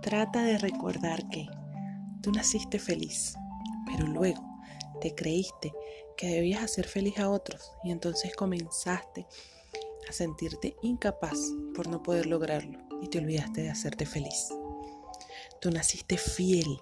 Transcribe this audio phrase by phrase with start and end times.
[0.00, 1.46] trata de recordar que
[2.22, 3.34] tú naciste feliz,
[3.86, 4.42] pero luego
[5.00, 5.72] te creíste
[6.16, 9.26] que debías hacer feliz a otros y entonces comenzaste
[10.08, 11.38] a sentirte incapaz
[11.74, 14.48] por no poder lograrlo y te olvidaste de hacerte feliz.
[15.60, 16.80] Tú naciste fiel,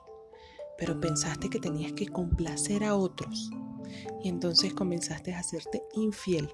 [0.78, 3.50] pero pensaste que tenías que complacer a otros
[4.22, 6.50] y entonces comenzaste a hacerte infiel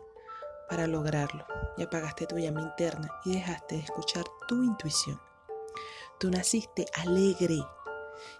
[0.69, 1.45] para lograrlo
[1.77, 5.21] y apagaste tu llama interna y dejaste de escuchar tu intuición.
[6.23, 7.59] Tú naciste alegre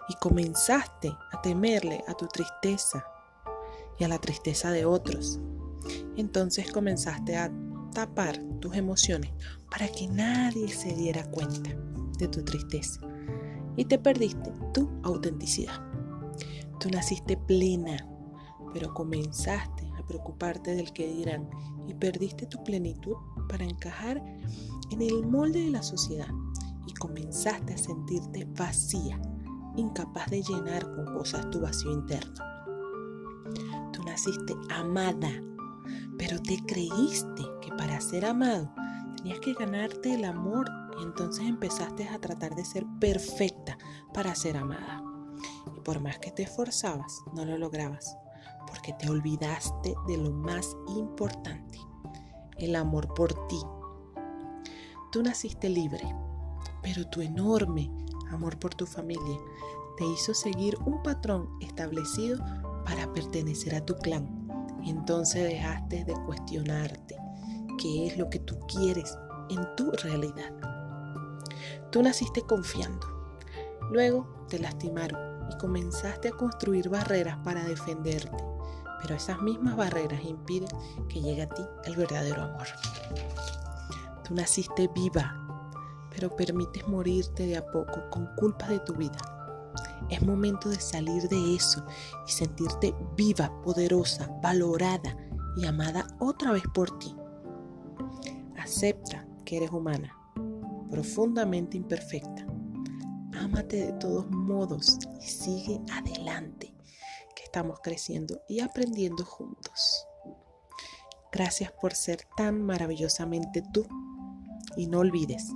[0.07, 3.05] y comenzaste a temerle a tu tristeza
[3.99, 5.41] y a la tristeza de otros.
[6.15, 7.51] Entonces comenzaste a
[7.93, 9.33] tapar tus emociones
[9.69, 11.71] para que nadie se diera cuenta
[12.19, 13.01] de tu tristeza
[13.75, 15.81] y te perdiste tu autenticidad.
[16.79, 17.97] Tú naciste plena,
[18.73, 21.49] pero comenzaste a preocuparte del que dirán
[21.85, 23.17] y perdiste tu plenitud
[23.49, 24.23] para encajar
[24.89, 26.29] en el molde de la sociedad
[27.03, 29.19] comenzaste a sentirte vacía,
[29.75, 32.41] incapaz de llenar con cosas tu vacío interno.
[33.91, 35.29] Tú naciste amada,
[36.17, 38.73] pero te creíste que para ser amado
[39.17, 40.65] tenías que ganarte el amor
[40.97, 43.77] y entonces empezaste a tratar de ser perfecta
[44.13, 45.03] para ser amada.
[45.75, 48.15] Y por más que te esforzabas, no lo lograbas,
[48.65, 51.81] porque te olvidaste de lo más importante,
[52.59, 53.59] el amor por ti.
[55.11, 56.07] Tú naciste libre,
[56.83, 57.89] pero tu enorme
[58.31, 59.39] amor por tu familia
[59.97, 62.43] te hizo seguir un patrón establecido
[62.85, 64.47] para pertenecer a tu clan.
[64.85, 67.17] Entonces dejaste de cuestionarte
[67.79, 69.17] qué es lo que tú quieres
[69.49, 70.51] en tu realidad.
[71.91, 73.07] Tú naciste confiando,
[73.91, 75.19] luego te lastimaron
[75.51, 78.43] y comenzaste a construir barreras para defenderte,
[79.01, 80.69] pero esas mismas barreras impiden
[81.07, 82.67] que llegue a ti el verdadero amor.
[84.23, 85.42] Tú naciste viva,
[86.23, 89.17] pero permites morirte de a poco con culpas de tu vida.
[90.09, 91.85] Es momento de salir de eso
[92.25, 95.17] y sentirte viva, poderosa, valorada
[95.57, 97.13] y amada otra vez por ti.
[98.57, 100.15] Acepta que eres humana,
[100.89, 102.45] profundamente imperfecta.
[103.37, 106.73] Ámate de todos modos y sigue adelante,
[107.35, 110.07] que estamos creciendo y aprendiendo juntos.
[111.31, 113.85] Gracias por ser tan maravillosamente tú
[114.77, 115.51] y no olvides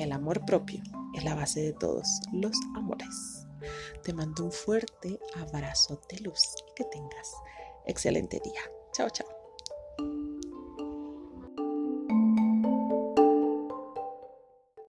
[0.00, 0.82] el amor propio
[1.14, 3.46] es la base de todos los amores.
[4.02, 7.34] Te mando un fuerte abrazo de luz y que tengas
[7.86, 8.62] excelente día.
[8.92, 9.39] Chao, chao.